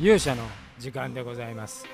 [0.00, 0.44] 勇者の
[0.78, 1.84] 時間でございます、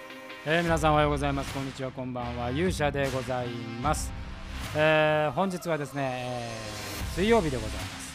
[0.47, 1.53] えー皆さんおはようございます。
[1.53, 1.91] こんにちは。
[1.91, 2.51] こんばんは。
[2.53, 3.49] 勇者でござい
[3.83, 4.13] ます、
[4.77, 8.15] えー本日はですね、えー水曜日でございます。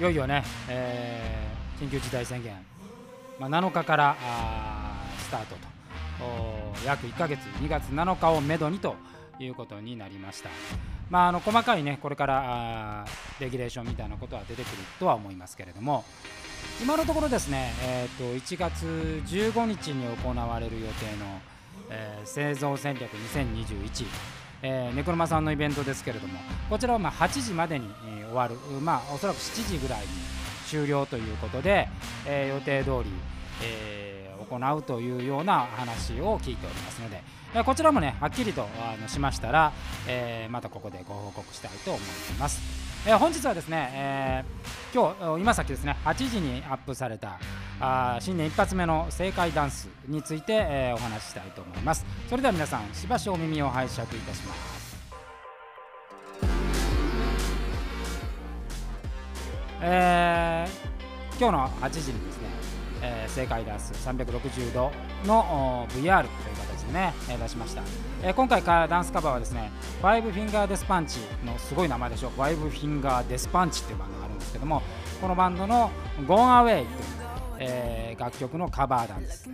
[0.00, 2.56] いよいよね、えー緊急事態宣言、
[3.38, 6.24] まあ、7日からあスタートと。
[6.24, 8.96] おー約1ヶ月2月7日をめどにと
[9.38, 10.50] いうことになりました。
[11.08, 13.04] まあ、あの細かいねこれからあ
[13.38, 16.04] レギュレーションみたいなことは出てくるとは思いますけれども
[16.82, 18.84] 今のところですね、えー、と1月
[19.26, 21.40] 15日に行われる予定の、
[21.90, 24.06] えー製造戦略2021、
[24.62, 30.06] えーネクロマさんのイベントですけれどもこちらはまあ8時までに、えー終わる、まあ、おそらく7時ぐらいに
[30.66, 31.88] 終了ということで、
[32.26, 33.10] えー予定通り、
[33.62, 37.22] え行うというような話を聞いておりますので、
[37.54, 39.72] えこちらもねはっきりとあのしましたら、
[40.08, 42.02] えまたここでご報告したいと思い
[42.38, 42.60] ます。
[43.06, 47.40] え本日はですね、えー今日今さっきですね8時にアップされた
[47.80, 52.06] あ新年一発目の正解ダンスについて、えーお話ししたいと思います。
[52.30, 54.96] それでは皆さんしばしお耳を拝借いたします。
[59.82, 60.94] えー
[61.40, 62.48] 今日の8時にですね、
[63.02, 64.92] えー正解ダンス360度
[65.26, 65.40] の
[65.82, 67.82] お VR という形でね、えー出しました、
[68.22, 74.82] えー今回からダンスカバーはですね5フィンガーデスパンチのすごい名前でしょ5フィンガーデスパンチっていうバンドですけども
[75.20, 75.90] このバンドの
[76.26, 76.88] Gone Away という、
[77.58, 79.48] えー楽曲のカバー弾です。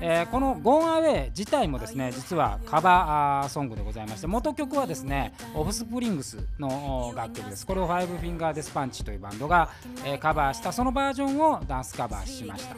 [0.00, 7.66] えーこの Gone Away 自体もですね実はカバーソングでございまして元曲はですねオフスプリングスの楽曲です。
[7.66, 9.68] これを5フィンガーデスパンチというバンドが、
[10.06, 12.74] えーカバーしたそのバージョンをダンスカバーしました、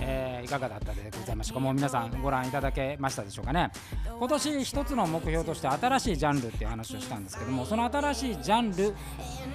[0.00, 1.60] えーいかがだったでございましょうか。
[1.60, 3.70] もう皆さんご覧いただけましたでしょうかね。
[4.18, 8.94] 今年一つの目標として新しいジャンルっていう話をしたんですけどもその新しいジャンル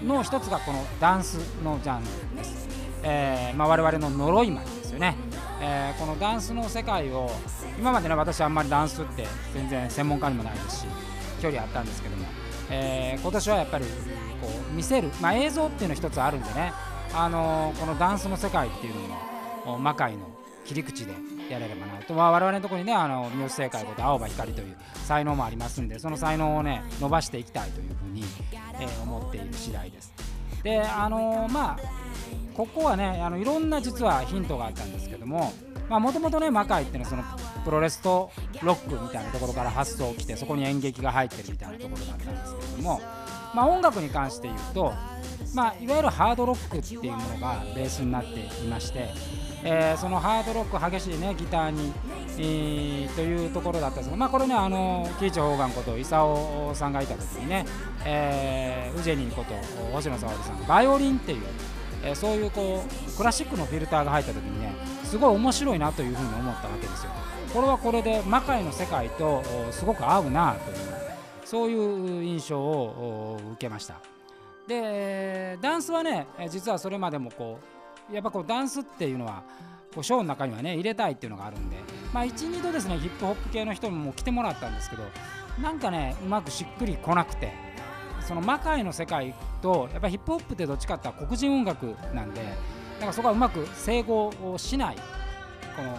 [0.05, 2.67] の一つがこのダンスのジャンルです、
[3.03, 5.16] えーまあ、我々の呪いまでですよね、
[5.61, 7.31] えーこのダンスの世界を
[7.79, 10.85] 今までね私あんまりダンスって全然専門家にもないですし
[11.41, 12.25] 距離あったんですけども、
[12.69, 13.85] えー今年はやっぱり
[14.41, 16.73] こう見せる、まあ、映像っていうの一つあるんでね、
[17.13, 18.96] あのーこのダンスの世界っていう
[19.66, 20.28] のをお魔界の
[20.66, 21.13] 切り口で
[21.50, 24.75] やれればなと、まあ、我々のところにねあの三好正解こと青葉光という
[25.06, 28.24] 才能もありますんでその才能をね伸ばしていきたいというふうに、
[28.79, 30.13] えー思っている次第です。
[30.63, 31.79] であのーまあ
[32.56, 35.52] ここはねあのいろんな実はヒントがあったんですけども
[35.90, 37.23] もともとね魔界っていうのはその
[37.66, 38.31] プロレスと
[38.62, 43.02] ロックみたいなところから発想をきてそこに演劇が入ってるみたいなところだったんですけども、
[43.53, 44.94] まあ、音楽に関して言うと、
[45.53, 49.09] まあ、いわゆるハードロックっていうものがベースになっていまして、
[49.64, 51.94] えーそのハードロック激しいねギターに、
[52.38, 57.66] えーというところだったんですが、まあ、これねあの喜一方眼こと功さんがいた時にね、
[58.06, 59.53] えーウジェニーこと
[59.94, 61.44] 星野沙織さんバイオリンっていう
[62.03, 67.12] えーそういうこうクラシックのフィルターが入った時にねすごい面白いなというふうに思ったわけですよ。
[67.53, 71.03] これはこれで魔界の世界とすごく合うなという
[71.45, 73.95] そういう印象を受けました。
[74.67, 77.59] でダンスはね実はそれまでもこ
[78.09, 79.43] うやっぱこうダンスっていうのは
[79.93, 81.77] こうショーの中にはね入れたいっていうのがあるんで
[82.13, 85.03] まあ12度ですねヒップホップ系の人にも来てもらったんですけど
[85.61, 87.51] なんかねうまくしっくりこなくて
[88.21, 94.95] その魔界の世界とやっぱヒップホップってどっちかっていうと黒人音楽なんでだからそこはうまく整合をしない
[95.75, 95.97] この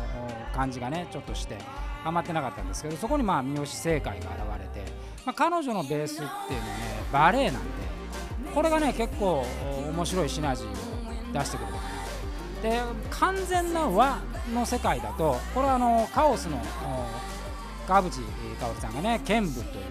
[0.54, 1.58] 感じがねちょっとして
[2.02, 4.38] ハマってなかったんですけどそこにまあ三好正解が現
[4.74, 4.84] れて、
[5.26, 6.60] まあ、彼女のベースっていうのはね
[7.12, 7.70] バレエなんで
[8.54, 9.44] これがね結構
[9.90, 10.70] 面白いシナジーを
[11.32, 11.74] 出してくれる
[12.62, 12.80] で
[13.10, 14.20] 完全な和
[14.54, 16.60] の世界だとこれはあのカオスの
[17.86, 18.20] 川淵
[18.60, 19.84] 香織さんがね剣舞という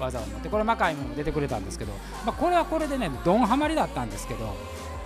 [0.00, 1.92] 技を持ってこれ魔界も出てくれたんですけど、
[2.24, 4.54] まあ、これはこれでねドンハマりだったんですけど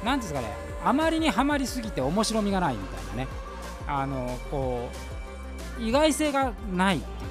[0.05, 0.49] 何ですかね
[0.85, 3.29] あまりにはまりすぎて面白みがないみたいなね
[3.87, 4.89] あのこ
[5.79, 7.31] う意外性がないっていう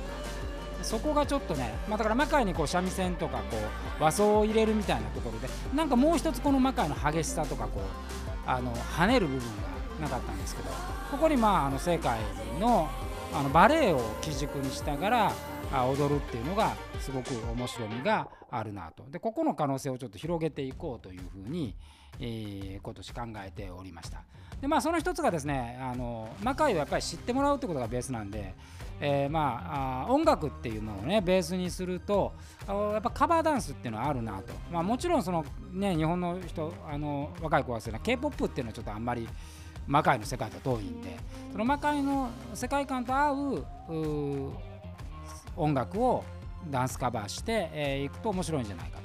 [0.90, 3.58] そこがちょっとね、まあ、だから魔界にこう三味線とかこ
[4.00, 7.84] う和装を入れるみたいなところでなんかもう一つこの魔界の激しさとかこう
[8.48, 9.42] あの跳ねる部分
[10.00, 10.70] がなかったんですけど
[11.12, 12.18] ここにまああの世界
[12.60, 12.90] の
[13.32, 15.32] あのバレエを基軸にしながら
[15.72, 19.04] 踊るっていうのがすごく面白みがあるなと。
[19.12, 21.76] でここの可能性をちょっと広げていこうというふうに、
[22.20, 24.24] えー今年考えておりました。
[24.62, 28.54] でまあその一つがですねあの魔界をやっぱり知ってもらうってことがベースなんで、
[29.00, 32.34] えーまああ音楽っていうものをねベースにすると
[32.68, 39.28] やっぱカバーダンスっていうのはあるなと、まあ、もちろんそのね日本の人あの若い子はする K-POP っていうのはちょっとあんまり
[39.88, 41.18] 魔界の世界と遠いんで
[41.52, 43.66] その魔界の世界観と合う
[43.96, 44.52] う
[45.56, 46.24] 音楽を
[46.70, 49.04] ダンスカバーしてい、えーいくと面白いんじゃないかと。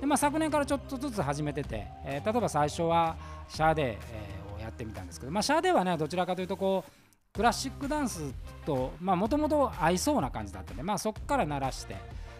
[0.00, 3.16] で、まあ、昨年からちょっとずつ始めてて、えー例えば最初は
[3.48, 4.43] シャーデー、や
[4.74, 6.90] ってみたんですけど、まあ、シャーデーはねどちらかというとこう
[7.32, 8.32] クラシックダンス
[8.64, 11.96] ともともと合いそうな感じだったんで、まあ、そこから慣らして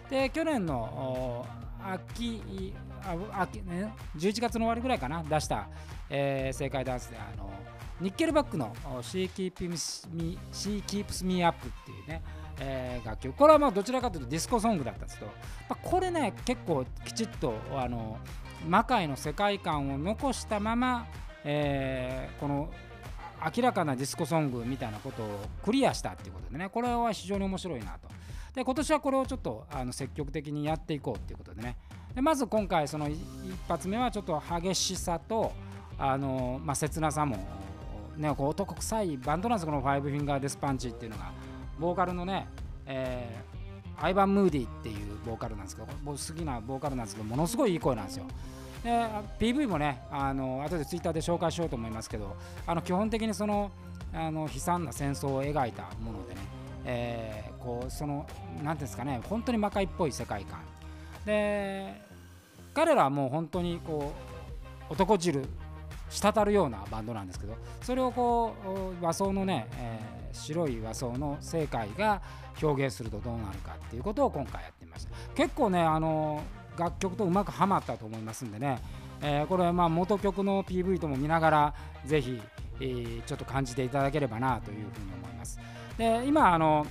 [0.09, 1.45] で去年の
[1.83, 2.73] 秋
[3.33, 5.67] 秋、ね、11月の終わりぐらいかな出した、
[6.09, 7.51] えー、 SEIKAIDANCE であの
[8.01, 12.21] ニッケルバックの She Keeps Me, She Keeps Me Up っていうね、
[12.59, 13.35] えー、楽曲。
[13.35, 15.31] これはまあどちらかというとディスコソングだったんですけど、
[15.69, 18.17] まあ、これね結構きちっとあの
[18.67, 21.07] 魔界の世界観を残したまま、
[21.45, 22.69] えー、この
[23.55, 25.27] 明らかなディスコソングみたいなことを
[25.63, 28.09] クリアしたっていうことでねこれは非常に面白いなと。
[28.55, 31.77] で今年はこれをちょっとあの積極的にやっていこうっていうことでね。
[32.15, 33.19] でまず今回その一
[33.67, 35.51] 発目はちょっと激しさと
[35.97, 37.37] あの、まあ、切なさも、
[38.15, 41.33] ね、こう男臭いバンドなんですこのファイブフィンガーデスパンチっていうのが
[41.77, 42.47] ボーカルのね、
[42.85, 44.95] えー、アイバン・ムーディっていう
[45.25, 48.25] ボーカルなんですけど僕好きなボーカルなんですけどものすごいいい声なんですよ。
[48.85, 48.91] で
[49.39, 52.35] PV もねあの後でツイッターで紹介しようと思いますけど
[52.67, 53.71] あの基本的にその
[54.13, 56.41] あの悲惨な戦争を描いたものでね、
[56.85, 58.27] えー、こうその
[58.57, 60.59] 何ていうんですかね本当に魔界っぽい世界観。
[61.25, 61.99] で
[62.75, 64.13] 彼らはもう本当にこ
[64.87, 65.43] う男汁
[66.09, 68.53] 滴るようなバンドなんですけどそれをこ
[69.01, 72.21] う和装のね、えー、白い和装の正解が
[72.61, 76.43] 表現するとどうなるかっていうことを今回やってみました結構ねあの
[76.77, 78.79] 楽曲とうまくはまったと思いますんでね、
[79.21, 81.73] えー、これはまあ元曲の PV とも見ながら
[82.05, 82.41] ぜひ、
[82.79, 85.59] えー、ちょっと感じていただければなというふうに思います。
[85.97, 86.85] で今あの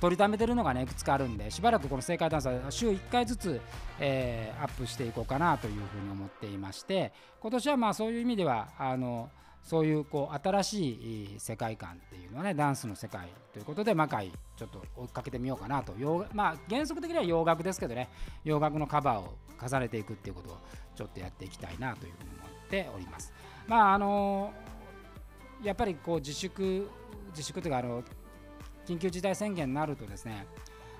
[0.00, 3.60] 取りためてるのがねいくつかあるんでしばらくこの正解ダンサー週1回ずつ、
[3.98, 9.30] えー、アップしていこうかなというふうに思っていまして今年はまあそういう意味ではあの
[9.62, 10.90] そういうこう新し
[11.34, 15.94] い世界観っていうのはねダンスの世界ということで魔界ちょっと追っかけてみようかなと。
[16.32, 18.08] まあ原則的には洋楽ですけどね
[18.44, 20.58] 洋楽のカバーを重ねていくっていうことを
[20.94, 23.32] ちょっとやっていきたいなというふうに思っております。
[23.66, 24.52] まああの
[25.62, 26.88] やっぱりこう自粛
[27.30, 28.02] 自粛というかあの
[28.86, 30.46] 緊急事態宣言になるとですね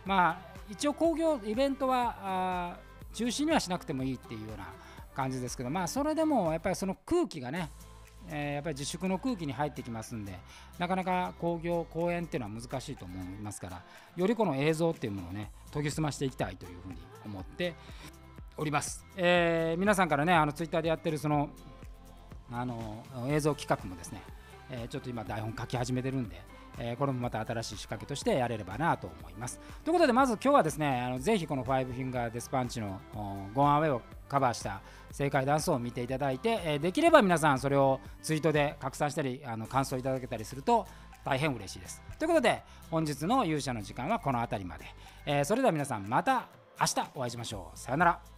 [0.05, 2.79] まあ一応工業イベントは
[3.13, 4.67] 中止にはしなくてもいいっていうような
[5.15, 7.71] 感じですけどまあそれでもやっぱりその空気がね
[8.29, 10.39] えー、やっぱり自粛の空気に入ってきますんで
[10.79, 13.83] なかなか興行公演っていうのは難しいと思いますから
[14.17, 17.75] よりこの映像っていうものをね研ぎ澄ましていきたいというふうに思って
[18.57, 21.51] おります、えー、皆さんからねあのツイッターでやってるその
[22.51, 24.23] あの映像企画もですね、
[24.71, 26.41] えー、ちょっと今台本書き始めてるんで
[26.79, 29.61] え、これもまた新しい仕掛けとしてやれればなと思います。
[29.85, 33.01] ということで、まず今日はですね、あのぜひこの5フィンガーデスパンチの
[33.55, 34.81] ゴンアウェイをカバーした
[35.11, 40.87] 正解ダンスを見ていただいて、え、できれば皆さんそれをツイートで拡散したり、あの感想いただけたりすると
[41.25, 42.03] 大変嬉しいです。
[42.19, 44.85] ということで、本日の勇者の時間はこの辺りまで。
[45.25, 46.49] え、それでは皆さんまた
[46.81, 47.79] 明日お会いしましょう。
[47.79, 48.36] さようなら。